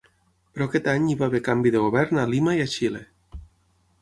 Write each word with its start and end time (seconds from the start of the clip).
Però 0.53 0.67
aquest 0.69 0.87
any 0.93 1.05
hi 1.11 1.17
va 1.19 1.27
haver 1.27 1.41
canvi 1.49 1.75
de 1.77 1.83
govern 1.85 2.23
a 2.23 2.27
Lima 2.33 2.57
i 2.61 2.63
a 2.65 2.69
Xile. 2.73 3.05